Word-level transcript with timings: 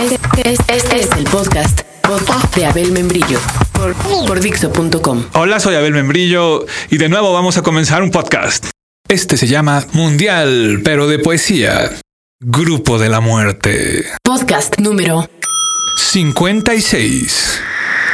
Este, 0.00 0.54
este 0.68 1.00
es 1.00 1.10
el 1.16 1.24
podcast, 1.24 1.80
podcast 2.02 2.54
de 2.56 2.66
Abel 2.66 2.92
Membrillo 2.92 3.40
por, 3.72 3.94
por 4.26 4.40
Dixo.com. 4.40 5.24
Hola, 5.32 5.60
soy 5.60 5.76
Abel 5.76 5.92
Membrillo 5.92 6.66
y 6.90 6.98
de 6.98 7.08
nuevo 7.08 7.32
vamos 7.32 7.56
a 7.56 7.62
comenzar 7.62 8.02
un 8.02 8.10
podcast. 8.10 8.70
Este 9.08 9.36
se 9.36 9.46
llama 9.46 9.84
Mundial, 9.92 10.80
pero 10.84 11.06
de 11.06 11.18
poesía. 11.18 11.90
Grupo 12.40 12.98
de 12.98 13.08
la 13.08 13.20
Muerte. 13.20 14.04
Podcast 14.22 14.78
número 14.78 15.28
56. 15.96 17.62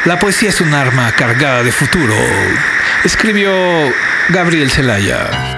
La 0.05 0.19
poesía 0.19 0.49
es 0.49 0.61
un 0.61 0.73
arma 0.73 1.11
cargada 1.13 1.63
de 1.63 1.71
futuro. 1.71 2.15
Escribió 3.03 3.51
Gabriel 4.29 4.69
Zelaya. 4.69 5.57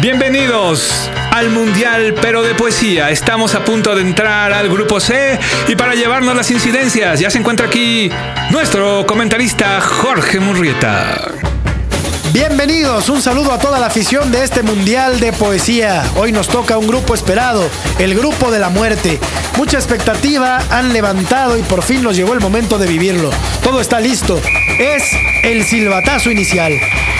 Bienvenidos 0.00 1.11
al 1.32 1.48
Mundial, 1.50 2.14
pero 2.20 2.42
de 2.42 2.54
poesía. 2.54 3.10
Estamos 3.10 3.54
a 3.54 3.64
punto 3.64 3.94
de 3.94 4.02
entrar 4.02 4.52
al 4.52 4.68
grupo 4.68 5.00
C 5.00 5.38
y 5.66 5.74
para 5.74 5.94
llevarnos 5.94 6.36
las 6.36 6.50
incidencias 6.50 7.18
ya 7.18 7.30
se 7.30 7.38
encuentra 7.38 7.66
aquí 7.66 8.10
nuestro 8.50 9.06
comentarista 9.06 9.80
Jorge 9.80 10.40
Murrieta. 10.40 11.51
Bienvenidos, 12.32 13.10
un 13.10 13.20
saludo 13.20 13.52
a 13.52 13.58
toda 13.58 13.78
la 13.78 13.88
afición 13.88 14.32
de 14.32 14.42
este 14.42 14.62
Mundial 14.62 15.20
de 15.20 15.34
Poesía. 15.34 16.02
Hoy 16.16 16.32
nos 16.32 16.48
toca 16.48 16.78
un 16.78 16.86
grupo 16.86 17.12
esperado, 17.12 17.68
el 17.98 18.14
Grupo 18.14 18.50
de 18.50 18.58
la 18.58 18.70
Muerte. 18.70 19.20
Mucha 19.58 19.76
expectativa 19.76 20.58
han 20.70 20.94
levantado 20.94 21.58
y 21.58 21.62
por 21.62 21.82
fin 21.82 22.02
nos 22.02 22.16
llegó 22.16 22.32
el 22.32 22.40
momento 22.40 22.78
de 22.78 22.86
vivirlo. 22.86 23.30
Todo 23.62 23.82
está 23.82 24.00
listo. 24.00 24.40
Es 24.78 25.02
el 25.42 25.62
silbatazo 25.64 26.30
inicial. 26.30 26.72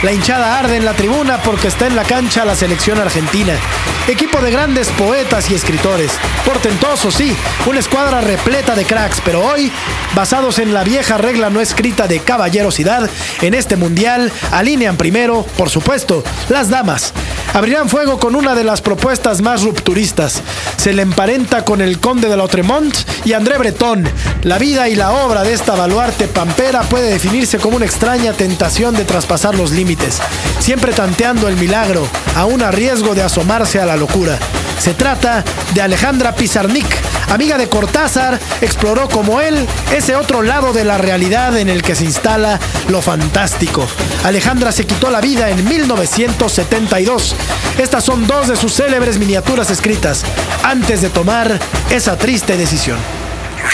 La 0.03 0.13
hinchada 0.13 0.59
arde 0.59 0.77
en 0.77 0.85
la 0.85 0.95
tribuna 0.95 1.43
porque 1.43 1.69
está 1.69 1.87
en 1.87 1.95
la 1.95 2.05
cancha 2.05 2.45
la 2.45 2.57
selección 2.57 2.99
argentina. 2.99 3.53
Equipo 4.09 4.41
de 4.41 4.51
grandes 4.51 4.89
poetas 4.89 5.49
y 5.49 5.55
escritores. 5.55 6.11
Portentoso, 6.45 7.13
sí, 7.13 7.37
una 7.67 7.79
escuadra 7.79 8.21
repleta 8.21 8.75
de 8.75 8.85
cracks, 8.85 9.23
pero 9.25 9.47
hoy, 9.47 9.71
basados 10.17 10.59
en 10.59 10.75
la 10.75 10.83
vieja 10.83 11.19
regla 11.19 11.51
no 11.51 11.61
escrita 11.61 12.09
de 12.09 12.19
caballerosidad, 12.19 13.09
en 13.43 13.55
este 13.55 13.77
mundial 13.77 14.33
alinean 14.51 14.97
primero, 15.03 15.45
por 15.57 15.69
supuesto, 15.69 16.23
las 16.49 16.69
damas. 16.69 17.13
Abrirán 17.55 17.89
fuego 17.89 18.21
con 18.21 18.37
una 18.37 18.55
de 18.55 18.63
las 18.63 18.81
propuestas 18.81 19.43
más 19.43 19.65
rupturistas. 19.65 20.41
Se 20.77 20.93
le 20.93 21.03
emparenta 21.03 21.65
con 21.65 21.81
el 21.81 21.99
conde 21.99 22.29
de 22.29 22.37
Lautremont 22.37 22.95
y 23.25 23.33
André 23.33 23.59
Breton. 23.59 24.09
La 24.45 24.59
vida 24.59 24.89
y 24.89 24.95
la 24.95 25.11
obra 25.11 25.43
de 25.43 25.55
esta 25.55 25.75
baluarte 25.75 26.29
pampera 26.29 26.83
puede 26.83 27.11
definirse 27.11 27.59
como 27.59 27.79
una 27.79 27.85
extraña 27.85 28.33
tentación 28.33 28.95
de 28.95 29.05
traspasar 29.05 29.57
los 29.57 29.73
límites, 29.73 30.21
siempre 30.61 30.93
tanteando 30.93 31.49
el 31.49 31.57
milagro, 31.57 32.07
aún 32.37 32.63
a 32.63 32.71
riesgo 32.71 33.17
de 33.17 33.23
asomarse 33.23 33.81
a 33.81 33.87
la 33.87 33.97
locura. 33.97 34.39
Se 34.79 34.95
trata 34.95 35.43
de 35.75 35.83
Alejandra 35.83 36.37
Pizarnik, 36.37 36.87
amiga 37.33 37.57
de 37.57 37.69
Cortázar, 37.69 38.39
exploró 38.61 39.09
como 39.09 39.41
él 39.41 39.67
ese 39.95 40.17
otro 40.17 40.43
lado 40.43 40.73
de 40.73 40.85
la 40.85 40.99
realidad 40.99 41.57
en 41.57 41.69
el 41.69 41.83
que 41.83 41.95
se 41.95 42.05
instala 42.05 42.61
lo 42.89 43.01
fantástico. 43.01 43.87
Alejandra 44.25 44.73
se 44.73 44.87
quitó 44.87 45.11
la 45.11 45.21
vida 45.21 45.51
en 45.51 45.65
1972. 45.65 47.35
Estas 47.79 48.05
son 48.05 48.27
dos 48.27 48.49
de 48.49 48.57
sus 48.57 48.75
célebres 48.75 49.19
miniaturas 49.19 49.71
escritas 49.71 50.25
antes 50.63 51.03
de 51.03 51.09
tomar 51.09 51.59
esa 51.91 52.17
triste 52.17 52.57
decisión. 52.57 52.99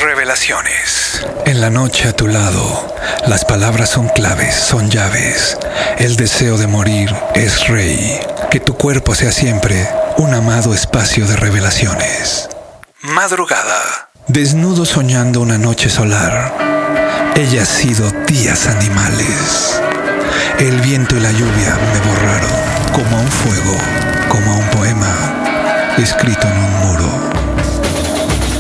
Revelaciones. 0.00 1.26
En 1.44 1.60
la 1.60 1.70
noche 1.70 2.08
a 2.08 2.12
tu 2.12 2.28
lado, 2.28 2.94
las 3.26 3.44
palabras 3.44 3.88
son 3.90 4.08
claves, 4.08 4.54
son 4.54 4.90
llaves. 4.90 5.56
El 5.98 6.16
deseo 6.16 6.58
de 6.58 6.66
morir 6.66 7.14
es 7.34 7.66
rey. 7.68 8.20
Que 8.50 8.60
tu 8.60 8.74
cuerpo 8.74 9.14
sea 9.14 9.32
siempre 9.32 9.88
un 10.18 10.34
amado 10.34 10.74
espacio 10.74 11.26
de 11.26 11.36
revelaciones. 11.36 12.48
Madrugada. 13.02 14.10
Desnudo 14.26 14.84
soñando 14.84 15.40
una 15.40 15.56
noche 15.56 15.88
solar. 15.88 16.52
Ella 17.36 17.62
ha 17.62 17.64
sido 17.64 18.10
días 18.26 18.66
animales. 18.66 19.80
El 20.58 20.80
viento 20.80 21.16
y 21.16 21.20
la 21.20 21.30
lluvia 21.30 21.78
me 21.92 22.00
borraron 22.00 22.50
como 22.92 23.16
a 23.16 23.20
un 23.20 23.28
fuego, 23.28 23.76
como 24.28 24.52
a 24.52 24.56
un 24.56 24.70
poema 24.70 25.94
escrito 25.96 26.48
en 26.48 26.58
un 26.58 26.88
muro. 26.88 27.30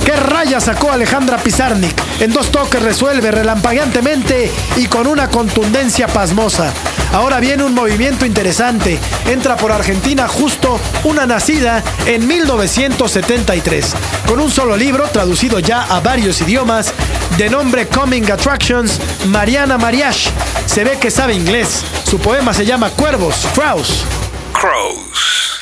¿Qué 0.04 0.14
raya 0.14 0.60
sacó 0.60 0.92
Alejandra 0.92 1.38
Pizarnik? 1.38 2.00
En 2.20 2.32
dos 2.32 2.52
toques 2.52 2.80
resuelve 2.80 3.32
relampagueantemente 3.32 4.52
y 4.76 4.86
con 4.86 5.08
una 5.08 5.28
contundencia 5.28 6.06
pasmosa. 6.06 6.72
Ahora 7.12 7.40
viene 7.40 7.64
un 7.64 7.74
movimiento 7.74 8.26
interesante. 8.26 8.98
Entra 9.26 9.56
por 9.56 9.72
Argentina 9.72 10.28
justo 10.28 10.78
una 11.04 11.26
nacida 11.26 11.82
en 12.06 12.26
1973, 12.26 13.94
con 14.26 14.40
un 14.40 14.50
solo 14.50 14.76
libro 14.76 15.08
traducido 15.08 15.58
ya 15.58 15.82
a 15.84 16.00
varios 16.00 16.40
idiomas, 16.40 16.92
de 17.36 17.48
nombre 17.50 17.86
Coming 17.86 18.30
Attractions, 18.30 19.00
Mariana 19.26 19.78
Mariash. 19.78 20.28
Se 20.66 20.84
ve 20.84 20.98
que 20.98 21.10
sabe 21.10 21.34
inglés. 21.34 21.82
Su 22.04 22.18
poema 22.18 22.52
se 22.52 22.66
llama 22.66 22.90
Cuervos, 22.90 23.46
Crows. 23.54 24.04
Crows. 24.52 25.57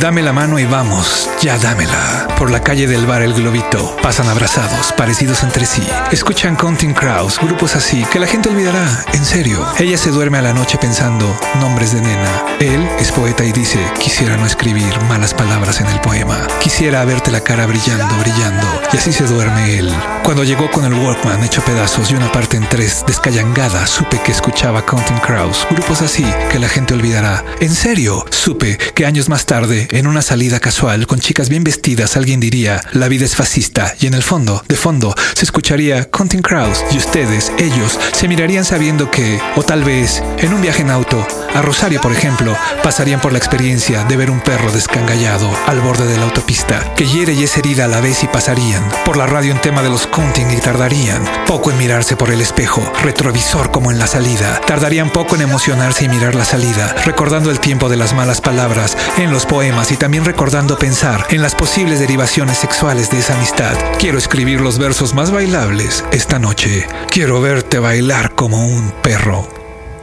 Dame 0.00 0.22
la 0.22 0.32
mano 0.32 0.58
y 0.58 0.64
vamos, 0.64 1.28
ya 1.42 1.58
dámela. 1.58 2.26
Por 2.38 2.50
la 2.50 2.62
calle 2.62 2.86
del 2.86 3.04
bar 3.04 3.20
El 3.20 3.34
Globito 3.34 3.94
pasan 4.02 4.28
abrazados, 4.28 4.94
parecidos 4.96 5.42
entre 5.42 5.66
sí. 5.66 5.86
Escuchan 6.10 6.56
Counting 6.56 6.94
Crows, 6.94 7.38
grupos 7.38 7.76
así 7.76 8.02
que 8.10 8.18
la 8.18 8.26
gente 8.26 8.48
olvidará, 8.48 8.88
en 9.12 9.22
serio. 9.26 9.62
Ella 9.78 9.98
se 9.98 10.10
duerme 10.10 10.38
a 10.38 10.42
la 10.42 10.54
noche 10.54 10.78
pensando 10.78 11.38
nombres 11.60 11.92
de 11.92 12.00
nena. 12.00 12.44
Él 12.60 12.88
es 12.98 13.12
poeta 13.12 13.44
y 13.44 13.52
dice, 13.52 13.78
quisiera 13.98 14.38
no 14.38 14.46
escribir 14.46 14.98
malas 15.02 15.34
palabras 15.34 15.82
en 15.82 15.86
el 15.88 16.00
poema. 16.00 16.46
Quisiera 16.62 17.04
verte 17.04 17.30
la 17.30 17.42
cara 17.42 17.66
brillando, 17.66 18.16
brillando. 18.20 18.66
Y 18.94 18.96
así 18.96 19.12
se 19.12 19.24
duerme 19.26 19.76
él. 19.78 19.94
Cuando 20.22 20.44
llegó 20.44 20.70
con 20.70 20.86
el 20.86 20.94
Walkman 20.94 21.44
hecho 21.44 21.60
pedazos 21.62 22.10
y 22.10 22.14
una 22.14 22.32
parte 22.32 22.56
en 22.56 22.66
tres 22.70 23.04
descayangada, 23.06 23.86
supe 23.86 24.18
que 24.24 24.32
escuchaba 24.32 24.86
Counting 24.86 25.18
Crows, 25.18 25.66
grupos 25.70 26.00
así 26.00 26.24
que 26.50 26.58
la 26.58 26.68
gente 26.68 26.94
olvidará. 26.94 27.44
En 27.60 27.74
serio, 27.74 28.24
supe 28.30 28.78
que 28.94 29.04
años 29.04 29.28
más 29.28 29.44
tarde 29.44 29.89
en 29.90 30.06
una 30.06 30.22
salida 30.22 30.60
casual 30.60 31.06
con 31.06 31.20
chicas 31.20 31.48
bien 31.48 31.64
vestidas, 31.64 32.16
alguien 32.16 32.40
diría, 32.40 32.80
la 32.92 33.08
vida 33.08 33.24
es 33.24 33.34
fascista, 33.34 33.94
y 34.00 34.06
en 34.06 34.14
el 34.14 34.22
fondo, 34.22 34.62
de 34.68 34.76
fondo, 34.76 35.14
se 35.34 35.44
escucharía 35.44 36.10
Counting 36.10 36.42
Crows, 36.42 36.84
y 36.92 36.98
ustedes, 36.98 37.52
ellos, 37.58 37.98
se 38.12 38.28
mirarían 38.28 38.64
sabiendo 38.64 39.10
que, 39.10 39.40
o 39.56 39.62
tal 39.62 39.84
vez, 39.84 40.22
en 40.38 40.52
un 40.52 40.62
viaje 40.62 40.82
en 40.82 40.90
auto, 40.90 41.26
a 41.54 41.62
Rosario, 41.62 42.00
por 42.00 42.12
ejemplo, 42.12 42.56
pasarían 42.82 43.20
por 43.20 43.32
la 43.32 43.38
experiencia 43.38 44.04
de 44.04 44.16
ver 44.16 44.30
un 44.30 44.40
perro 44.40 44.70
descangallado 44.70 45.50
al 45.66 45.80
borde 45.80 46.06
de 46.06 46.16
la 46.16 46.24
autopista, 46.24 46.94
que 46.94 47.06
hiere 47.06 47.32
y 47.32 47.42
es 47.42 47.56
herida 47.56 47.86
a 47.86 47.88
la 47.88 48.00
vez 48.00 48.22
y 48.22 48.28
pasarían 48.28 48.88
por 49.04 49.16
la 49.16 49.26
radio 49.26 49.52
en 49.52 49.60
tema 49.60 49.82
de 49.82 49.90
los 49.90 50.06
counting 50.06 50.50
y 50.52 50.60
tardarían 50.60 51.22
poco 51.46 51.70
en 51.70 51.78
mirarse 51.78 52.16
por 52.16 52.30
el 52.30 52.40
espejo, 52.40 52.80
retrovisor 53.02 53.70
como 53.70 53.90
en 53.90 53.98
la 53.98 54.06
salida, 54.06 54.60
tardarían 54.66 55.10
poco 55.10 55.34
en 55.34 55.42
emocionarse 55.42 56.04
y 56.04 56.08
mirar 56.08 56.34
la 56.34 56.44
salida, 56.44 56.94
recordando 57.04 57.50
el 57.50 57.58
tiempo 57.58 57.88
de 57.88 57.96
las 57.96 58.14
malas 58.14 58.40
palabras 58.40 58.96
en 59.18 59.32
los 59.32 59.46
poemas 59.46 59.79
y 59.88 59.96
también 59.96 60.26
recordando 60.26 60.76
pensar 60.76 61.26
en 61.30 61.40
las 61.40 61.54
posibles 61.54 62.00
derivaciones 62.00 62.58
sexuales 62.58 63.10
de 63.10 63.18
esa 63.18 63.34
amistad. 63.34 63.74
Quiero 63.98 64.18
escribir 64.18 64.60
los 64.60 64.78
versos 64.78 65.14
más 65.14 65.30
bailables 65.30 66.04
esta 66.12 66.38
noche. 66.38 66.86
Quiero 67.08 67.40
verte 67.40 67.78
bailar 67.78 68.34
como 68.34 68.66
un 68.66 68.92
perro 69.02 69.48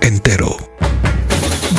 entero. 0.01 0.57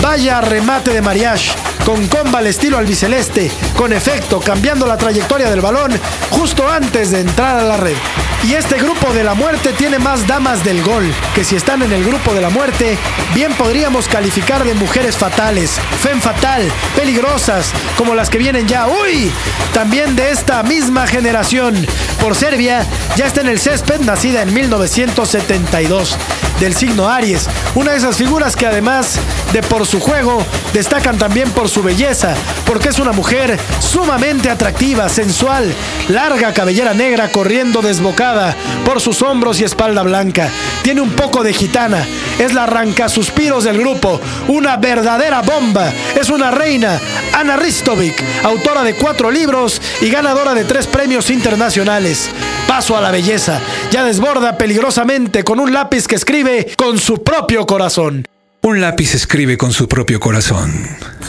Vaya 0.02 0.40
remate 0.40 0.92
de 0.92 1.02
mariage, 1.02 1.50
con 1.84 2.06
comba 2.08 2.38
al 2.38 2.46
estilo 2.46 2.78
albiceleste, 2.78 3.50
con 3.76 3.92
efecto 3.92 4.38
cambiando 4.40 4.86
la 4.86 4.96
trayectoria 4.96 5.50
del 5.50 5.60
balón 5.60 5.98
justo 6.30 6.68
antes 6.68 7.10
de 7.10 7.20
entrar 7.20 7.58
a 7.58 7.64
la 7.64 7.76
red. 7.76 7.96
Y 8.44 8.54
este 8.54 8.76
grupo 8.76 9.12
de 9.12 9.24
la 9.24 9.34
muerte 9.34 9.72
tiene 9.72 9.98
más 9.98 10.26
damas 10.26 10.62
del 10.62 10.82
gol, 10.82 11.12
que 11.34 11.42
si 11.42 11.56
están 11.56 11.82
en 11.82 11.92
el 11.92 12.04
grupo 12.04 12.34
de 12.34 12.40
la 12.40 12.50
muerte, 12.50 12.96
bien 13.34 13.52
podríamos 13.54 14.06
calificar 14.06 14.64
de 14.64 14.74
mujeres 14.74 15.16
fatales, 15.16 15.72
fem 16.00 16.20
fatal, 16.20 16.62
peligrosas, 16.94 17.72
como 17.96 18.14
las 18.14 18.30
que 18.30 18.38
vienen 18.38 18.68
ya, 18.68 18.86
uy, 18.86 19.32
también 19.74 20.14
de 20.14 20.30
esta 20.30 20.62
misma 20.62 21.06
generación. 21.08 21.74
Por 22.20 22.36
Serbia, 22.36 22.86
ya 23.16 23.26
está 23.26 23.40
en 23.40 23.48
el 23.48 23.58
césped, 23.58 24.00
nacida 24.00 24.42
en 24.42 24.54
1972, 24.54 26.16
del 26.60 26.74
signo 26.74 27.08
Aries, 27.08 27.48
una 27.74 27.92
de 27.92 27.98
esas 27.98 28.16
figuras 28.16 28.54
que 28.54 28.66
además 28.66 29.18
de 29.52 29.62
por 29.62 29.86
su 29.86 30.00
juego, 30.00 30.42
destacan 30.72 31.18
también 31.18 31.50
por 31.50 31.68
su 31.68 31.82
belleza, 31.82 32.34
porque 32.66 32.88
es 32.88 32.98
una 32.98 33.12
mujer 33.12 33.58
sumamente 33.80 34.50
atractiva, 34.50 35.08
sensual, 35.08 35.72
larga 36.08 36.52
cabellera 36.52 36.94
negra 36.94 37.30
corriendo 37.30 37.80
desbocada 37.82 38.54
por 38.84 39.00
sus 39.00 39.22
hombros 39.22 39.60
y 39.60 39.64
espalda 39.64 40.02
blanca. 40.02 40.48
Tiene 40.82 41.00
un 41.00 41.10
poco 41.10 41.42
de 41.42 41.52
gitana, 41.52 42.06
es 42.38 42.54
la 42.54 42.64
arranca 42.64 43.08
suspiros 43.08 43.64
del 43.64 43.78
grupo, 43.78 44.20
una 44.48 44.76
verdadera 44.76 45.42
bomba. 45.42 45.92
Es 46.18 46.28
una 46.28 46.50
reina, 46.50 47.00
Ana 47.32 47.56
Ristovic, 47.56 48.22
autora 48.44 48.82
de 48.82 48.94
cuatro 48.94 49.30
libros 49.30 49.80
y 50.00 50.10
ganadora 50.10 50.54
de 50.54 50.64
tres 50.64 50.86
premios 50.86 51.30
internacionales. 51.30 52.30
Paso 52.66 52.96
a 52.96 53.00
la 53.00 53.10
belleza, 53.10 53.60
ya 53.90 54.04
desborda 54.04 54.58
peligrosamente 54.58 55.42
con 55.42 55.58
un 55.58 55.72
lápiz 55.72 56.06
que 56.06 56.16
escribe 56.16 56.72
con 56.76 56.98
su 56.98 57.22
propio 57.22 57.66
corazón. 57.66 58.26
Un 58.62 58.80
lápiz 58.80 59.14
escribe 59.14 59.56
con 59.56 59.72
su 59.72 59.88
propio 59.88 60.18
corazón. 60.18 60.72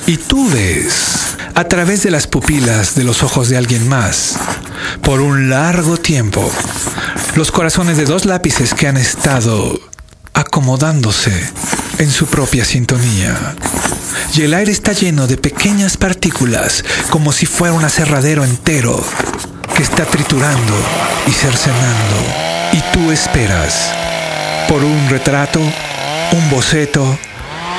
Y 0.07 0.17
tú 0.17 0.49
ves 0.49 1.37
a 1.53 1.63
través 1.65 2.03
de 2.03 2.11
las 2.11 2.25
pupilas 2.25 2.95
de 2.95 3.03
los 3.03 3.21
ojos 3.21 3.49
de 3.49 3.57
alguien 3.57 3.87
más, 3.87 4.37
por 5.03 5.21
un 5.21 5.49
largo 5.49 5.97
tiempo, 5.97 6.51
los 7.35 7.51
corazones 7.51 7.97
de 7.97 8.05
dos 8.05 8.25
lápices 8.25 8.73
que 8.73 8.87
han 8.87 8.97
estado 8.97 9.79
acomodándose 10.33 11.31
en 11.99 12.09
su 12.09 12.25
propia 12.25 12.65
sintonía. 12.65 13.55
Y 14.33 14.41
el 14.41 14.53
aire 14.53 14.71
está 14.71 14.93
lleno 14.93 15.27
de 15.27 15.37
pequeñas 15.37 15.97
partículas, 15.97 16.83
como 17.09 17.31
si 17.31 17.45
fuera 17.45 17.73
un 17.73 17.83
aserradero 17.83 18.43
entero 18.43 19.03
que 19.75 19.83
está 19.83 20.05
triturando 20.05 20.73
y 21.27 21.31
cercenando. 21.31 22.15
Y 22.73 22.81
tú 22.91 23.11
esperas 23.11 23.93
por 24.67 24.83
un 24.83 25.09
retrato, 25.09 25.59
un 26.31 26.49
boceto, 26.49 27.03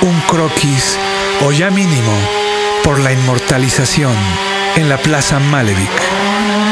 un 0.03 0.21
croquis 0.29 0.99
o 1.47 1.53
ya 1.53 1.71
mínimo 1.71 2.13
por 2.83 2.99
la 2.99 3.13
inmortalización 3.13 4.15
en 4.77 4.89
la 4.89 4.97
Plaza 4.99 5.39
Malevich 5.39 5.89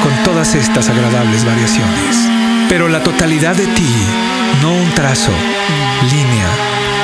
con 0.02 0.12
todas 0.24 0.54
estas 0.54 0.88
agradables 0.88 1.44
variaciones. 1.44 2.16
Pero 2.68 2.88
la 2.88 3.02
totalidad 3.02 3.54
de 3.54 3.66
ti, 3.66 3.94
no 4.62 4.72
un 4.72 4.90
trazo, 4.94 5.32
línea 6.10 6.46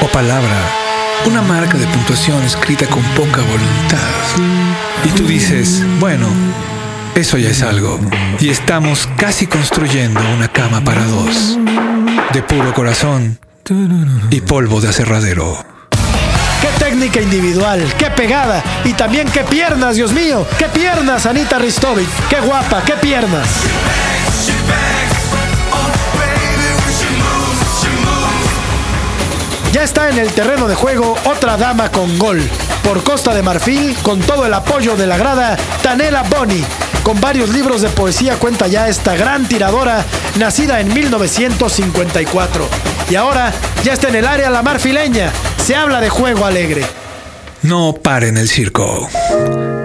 o 0.03 0.09
palabra, 0.09 0.57
una 1.27 1.43
marca 1.43 1.79
de 1.79 1.87
puntuación 1.87 2.43
escrita 2.43 2.87
con 2.87 3.03
poca 3.17 3.41
voluntad. 3.43 4.45
Y 5.05 5.09
tú 5.11 5.27
dices, 5.27 5.83
bueno, 6.01 6.27
eso 7.15 7.39
ya 7.39 7.51
es 7.51 7.63
algo. 7.63 7.99
Y 8.41 8.51
estamos 8.51 9.09
casi 9.17 9.47
construyendo 9.47 10.21
una 10.35 10.49
cama 10.49 10.83
para 10.83 11.05
dos, 11.05 11.59
de 12.33 12.43
puro 12.43 12.75
corazón 12.75 13.39
y 14.31 14.41
polvo 14.43 14.79
de 14.83 14.91
aserradero. 14.91 15.65
¡Qué 16.61 16.69
técnica 16.79 17.23
individual! 17.23 17.83
¡Qué 17.97 18.11
pegada! 18.11 18.63
Y 18.85 18.93
también 18.93 19.27
qué 19.31 19.41
piernas, 19.41 19.97
Dios 19.97 20.13
mío. 20.13 20.47
¡Qué 20.59 20.67
piernas, 20.67 21.25
Anita 21.25 21.59
Ristovic! 21.59 22.07
¡Qué 22.29 22.41
guapa! 22.41 22.83
¡Qué 22.85 22.93
piernas! 22.95 23.49
Ya 29.73 29.83
está 29.83 30.11
en 30.11 30.19
el 30.19 30.31
terreno 30.33 30.69
de 30.69 30.75
juego 30.75 31.17
otra 31.25 31.57
dama 31.57 31.91
con 31.91 32.19
gol. 32.19 32.43
Por 32.83 33.03
Costa 33.03 33.33
de 33.35 33.43
Marfil, 33.43 33.97
con 34.03 34.21
todo 34.21 34.45
el 34.45 34.53
apoyo 34.53 34.95
de 34.95 35.07
la 35.07 35.17
grada, 35.17 35.57
Tanela 35.83 36.23
Boni. 36.25 36.63
Con 37.05 37.21
varios 37.21 37.51
libros 37.51 37.83
de 37.83 37.91
poesía 37.91 38.37
cuenta 38.37 38.67
ya 38.67 38.89
esta 38.89 39.15
gran 39.15 39.47
tiradora, 39.47 40.03
nacida 40.39 40.81
en 40.81 40.93
1954. 40.93 42.67
Y 43.11 43.15
ahora 43.15 43.53
ya 43.85 43.93
está 43.93 44.09
en 44.09 44.17
el 44.17 44.27
área 44.27 44.49
la 44.49 44.63
marfileña. 44.63 45.31
Se 45.63 45.77
habla 45.77 46.01
de 46.01 46.09
juego 46.09 46.47
alegre. 46.47 46.83
No 47.63 47.93
paren 47.93 48.39
el 48.39 48.49
circo. 48.49 49.09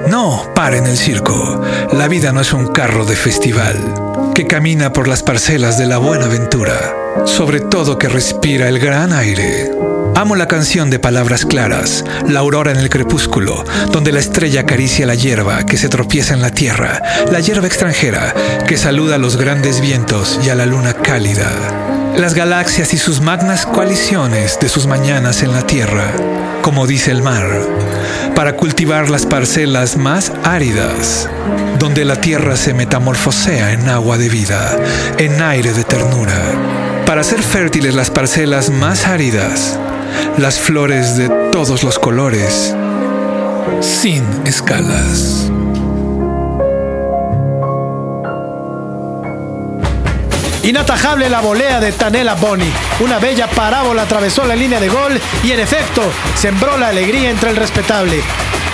No 0.07 0.49
paren 0.55 0.85
el 0.85 0.97
circo. 0.97 1.61
La 1.91 2.07
vida 2.07 2.31
no 2.31 2.39
es 2.39 2.53
un 2.53 2.67
carro 2.67 3.05
de 3.05 3.17
festival 3.17 3.75
que 4.33 4.47
camina 4.47 4.93
por 4.93 5.09
las 5.09 5.21
parcelas 5.21 5.77
de 5.77 5.87
la 5.87 5.97
buena 5.97 6.27
ventura, 6.27 6.95
sobre 7.25 7.59
todo 7.59 7.97
que 7.97 8.07
respira 8.07 8.69
el 8.69 8.79
gran 8.79 9.11
aire. 9.11 9.88
Amo 10.15 10.35
la 10.35 10.47
canción 10.47 10.89
de 10.89 10.99
palabras 10.99 11.45
claras, 11.45 12.03
la 12.27 12.39
aurora 12.39 12.71
en 12.71 12.77
el 12.77 12.89
crepúsculo, 12.89 13.63
donde 13.91 14.11
la 14.11 14.19
estrella 14.19 14.61
acaricia 14.61 15.05
la 15.05 15.15
hierba 15.15 15.65
que 15.65 15.77
se 15.77 15.87
tropieza 15.87 16.33
en 16.33 16.41
la 16.41 16.51
tierra, 16.51 17.01
la 17.31 17.39
hierba 17.39 17.67
extranjera 17.67 18.33
que 18.67 18.77
saluda 18.77 19.15
a 19.15 19.19
los 19.19 19.37
grandes 19.37 19.79
vientos 19.79 20.39
y 20.43 20.49
a 20.49 20.55
la 20.55 20.65
luna 20.65 20.93
cálida, 20.93 21.49
las 22.17 22.33
galaxias 22.33 22.93
y 22.93 22.97
sus 22.97 23.21
magnas 23.21 23.65
coaliciones 23.65 24.59
de 24.59 24.67
sus 24.67 24.87
mañanas 24.87 25.41
en 25.41 25.53
la 25.53 25.65
tierra, 25.65 26.11
como 26.61 26.85
dice 26.85 27.11
el 27.11 27.21
mar, 27.21 27.47
para 28.35 28.55
cultivar 28.55 29.09
las 29.09 29.25
parcelas 29.25 29.95
más 29.95 30.33
áridas, 30.43 31.29
donde 31.79 32.03
la 32.03 32.17
tierra 32.17 32.57
se 32.57 32.73
metamorfosea 32.73 33.71
en 33.71 33.87
agua 33.89 34.17
de 34.17 34.29
vida, 34.29 34.77
en 35.17 35.41
aire 35.41 35.71
de 35.71 35.83
ternura, 35.83 36.41
para 37.05 37.21
hacer 37.21 37.41
fértiles 37.41 37.95
las 37.95 38.11
parcelas 38.11 38.69
más 38.69 39.07
áridas, 39.07 39.79
las 40.37 40.59
flores 40.59 41.17
de 41.17 41.29
todos 41.51 41.83
los 41.83 41.99
colores, 41.99 42.75
sin 43.81 44.23
escalas. 44.45 45.49
Inatajable 50.63 51.29
la 51.29 51.41
volea 51.41 51.79
de 51.79 51.91
Tanela 51.93 52.35
Boni. 52.35 52.71
Una 52.99 53.17
bella 53.17 53.47
parábola 53.47 54.03
atravesó 54.03 54.45
la 54.45 54.55
línea 54.55 54.79
de 54.79 54.89
gol 54.89 55.19
y 55.43 55.51
en 55.51 55.59
efecto 55.59 56.03
sembró 56.35 56.77
la 56.77 56.89
alegría 56.89 57.29
entre 57.29 57.49
el 57.49 57.55
respetable. 57.55 58.21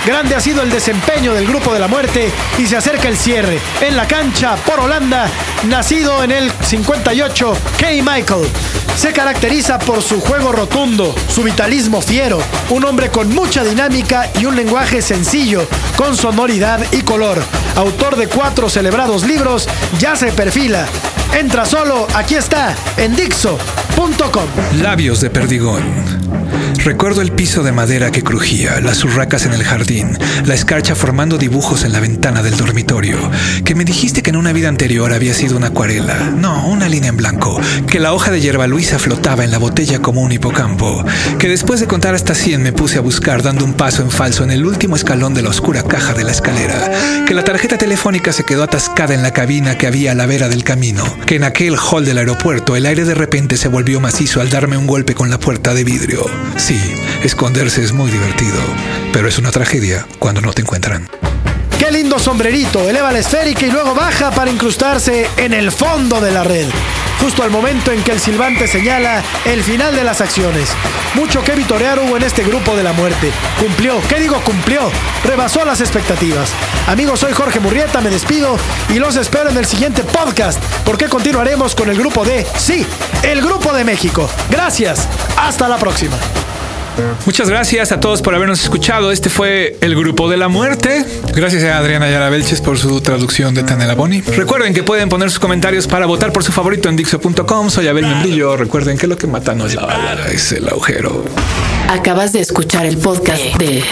Grande 0.06 0.36
ha 0.36 0.40
sido 0.40 0.62
el 0.62 0.70
desempeño 0.70 1.34
del 1.34 1.48
grupo 1.48 1.72
de 1.72 1.80
la 1.80 1.88
muerte 1.88 2.30
y 2.58 2.66
se 2.66 2.76
acerca 2.76 3.08
el 3.08 3.16
cierre. 3.16 3.58
En 3.80 3.96
la 3.96 4.06
cancha 4.06 4.54
por 4.54 4.78
Holanda, 4.78 5.28
nacido 5.64 6.22
en 6.22 6.30
el 6.30 6.52
58, 6.62 7.56
Kay 7.76 8.02
Michael. 8.02 8.46
Se 8.96 9.12
caracteriza 9.12 9.80
por 9.80 10.02
su 10.02 10.20
juego 10.20 10.52
rotundo, 10.52 11.12
su 11.28 11.42
vitalismo 11.42 12.00
fiero, 12.00 12.38
un 12.70 12.84
hombre 12.84 13.10
con 13.10 13.34
mucha 13.34 13.64
dinámica 13.64 14.30
y 14.40 14.46
un 14.46 14.54
lenguaje 14.54 15.02
sencillo, 15.02 15.66
con 15.96 16.16
sonoridad 16.16 16.80
y 16.92 17.02
color. 17.02 17.42
Autor 17.74 18.14
de 18.14 18.28
cuatro 18.28 18.70
celebrados 18.70 19.24
libros, 19.24 19.68
ya 19.98 20.14
se 20.14 20.30
perfila. 20.30 20.86
Entra 21.36 21.66
solo, 21.66 22.06
aquí 22.14 22.36
está, 22.36 22.76
en 22.96 23.16
Dixo.com. 23.16 24.46
Labios 24.80 25.20
de 25.20 25.30
perdigón. 25.30 26.35
Recuerdo 26.86 27.20
el 27.20 27.32
piso 27.32 27.64
de 27.64 27.72
madera 27.72 28.12
que 28.12 28.22
crujía, 28.22 28.80
las 28.80 29.02
urracas 29.02 29.44
en 29.44 29.52
el 29.52 29.64
jardín, 29.64 30.16
la 30.44 30.54
escarcha 30.54 30.94
formando 30.94 31.36
dibujos 31.36 31.82
en 31.82 31.90
la 31.90 31.98
ventana 31.98 32.44
del 32.44 32.56
dormitorio, 32.56 33.18
que 33.64 33.74
me 33.74 33.84
dijiste 33.84 34.22
que 34.22 34.30
en 34.30 34.36
una 34.36 34.52
vida 34.52 34.68
anterior 34.68 35.12
había 35.12 35.34
sido 35.34 35.56
una 35.56 35.66
acuarela, 35.66 36.30
no, 36.36 36.68
una 36.68 36.88
línea 36.88 37.08
en 37.08 37.16
blanco, 37.16 37.60
que 37.88 37.98
la 37.98 38.12
hoja 38.12 38.30
de 38.30 38.40
hierba 38.40 38.68
luisa 38.68 39.00
flotaba 39.00 39.42
en 39.42 39.50
la 39.50 39.58
botella 39.58 40.00
como 40.00 40.20
un 40.20 40.30
hipocampo, 40.30 41.04
que 41.40 41.48
después 41.48 41.80
de 41.80 41.88
contar 41.88 42.14
hasta 42.14 42.36
100 42.36 42.62
me 42.62 42.72
puse 42.72 42.98
a 42.98 43.00
buscar 43.00 43.42
dando 43.42 43.64
un 43.64 43.74
paso 43.74 44.02
en 44.02 44.12
falso 44.12 44.44
en 44.44 44.52
el 44.52 44.64
último 44.64 44.94
escalón 44.94 45.34
de 45.34 45.42
la 45.42 45.50
oscura 45.50 45.82
caja 45.82 46.14
de 46.14 46.22
la 46.22 46.30
escalera, 46.30 47.24
que 47.26 47.34
la 47.34 47.42
tarjeta 47.42 47.78
telefónica 47.78 48.32
se 48.32 48.44
quedó 48.44 48.62
atascada 48.62 49.12
en 49.12 49.24
la 49.24 49.32
cabina 49.32 49.76
que 49.76 49.88
había 49.88 50.12
a 50.12 50.14
la 50.14 50.26
vera 50.26 50.48
del 50.48 50.62
camino, 50.62 51.02
que 51.26 51.34
en 51.34 51.42
aquel 51.42 51.74
hall 51.76 52.04
del 52.04 52.18
aeropuerto 52.18 52.76
el 52.76 52.86
aire 52.86 53.04
de 53.04 53.16
repente 53.16 53.56
se 53.56 53.66
volvió 53.66 53.98
macizo 53.98 54.40
al 54.40 54.50
darme 54.50 54.76
un 54.76 54.86
golpe 54.86 55.16
con 55.16 55.30
la 55.30 55.40
puerta 55.40 55.74
de 55.74 55.82
vidrio. 55.82 56.26
Esconderse 57.22 57.82
es 57.82 57.92
muy 57.92 58.10
divertido, 58.10 58.58
pero 59.12 59.28
es 59.28 59.38
una 59.38 59.50
tragedia 59.50 60.06
cuando 60.18 60.40
no 60.40 60.52
te 60.52 60.62
encuentran. 60.62 61.08
Qué 61.78 61.90
lindo 61.90 62.18
sombrerito, 62.18 62.88
eleva 62.88 63.12
la 63.12 63.18
esférica 63.18 63.66
y 63.66 63.70
luego 63.70 63.94
baja 63.94 64.30
para 64.30 64.50
incrustarse 64.50 65.28
en 65.36 65.52
el 65.52 65.70
fondo 65.70 66.20
de 66.20 66.30
la 66.32 66.42
red. 66.42 66.66
Justo 67.20 67.42
al 67.42 67.50
momento 67.50 67.92
en 67.92 68.02
que 68.02 68.12
el 68.12 68.20
silbante 68.20 68.66
señala 68.66 69.22
el 69.44 69.62
final 69.62 69.94
de 69.94 70.04
las 70.04 70.20
acciones. 70.20 70.68
Mucho 71.14 71.42
que 71.42 71.52
vitorear 71.52 71.98
hubo 71.98 72.16
en 72.16 72.22
este 72.22 72.44
grupo 72.44 72.76
de 72.76 72.82
la 72.82 72.92
muerte. 72.92 73.30
Cumplió, 73.58 74.00
¿qué 74.08 74.20
digo 74.20 74.40
cumplió? 74.44 74.90
Rebasó 75.24 75.64
las 75.64 75.80
expectativas. 75.80 76.50
Amigos, 76.86 77.20
soy 77.20 77.32
Jorge 77.32 77.60
Murrieta, 77.60 78.00
me 78.00 78.10
despido 78.10 78.56
y 78.88 78.98
los 78.98 79.16
espero 79.16 79.50
en 79.50 79.56
el 79.56 79.66
siguiente 79.66 80.02
podcast, 80.02 80.62
porque 80.84 81.08
continuaremos 81.08 81.74
con 81.74 81.88
el 81.88 81.98
grupo 81.98 82.24
de, 82.24 82.46
sí, 82.56 82.86
el 83.22 83.42
grupo 83.42 83.72
de 83.72 83.84
México. 83.84 84.28
Gracias, 84.50 85.08
hasta 85.36 85.68
la 85.68 85.78
próxima. 85.78 86.16
Muchas 87.24 87.48
gracias 87.48 87.92
a 87.92 88.00
todos 88.00 88.22
por 88.22 88.34
habernos 88.34 88.62
escuchado. 88.62 89.12
Este 89.12 89.28
fue 89.28 89.76
El 89.80 89.94
Grupo 89.96 90.28
de 90.28 90.36
la 90.36 90.48
Muerte. 90.48 91.04
Gracias 91.34 91.64
a 91.64 91.78
Adriana 91.78 92.10
Yara 92.10 92.30
Belches 92.30 92.60
por 92.60 92.78
su 92.78 93.00
traducción 93.00 93.54
de 93.54 93.62
Tanela 93.62 93.94
Boni. 93.94 94.20
Recuerden 94.20 94.72
que 94.74 94.82
pueden 94.82 95.08
poner 95.08 95.30
sus 95.30 95.38
comentarios 95.38 95.86
para 95.86 96.06
votar 96.06 96.32
por 96.32 96.44
su 96.44 96.52
favorito 96.52 96.88
en 96.88 96.96
Dixo.com. 96.96 97.70
Soy 97.70 97.88
Abel 97.88 98.06
Membrillo. 98.06 98.56
Recuerden 98.56 98.98
que 98.98 99.06
lo 99.06 99.16
que 99.16 99.26
mata 99.26 99.54
no 99.54 99.66
es 99.66 99.74
la 99.74 99.86
bala, 99.86 100.28
es 100.32 100.52
el 100.52 100.68
agujero. 100.68 101.24
Acabas 101.88 102.32
de 102.32 102.40
escuchar 102.40 102.86
el 102.86 102.96
podcast 102.98 103.42
de 103.58 103.82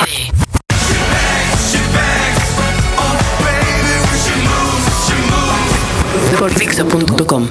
por 6.38 6.54
Dixo.com. 6.54 7.48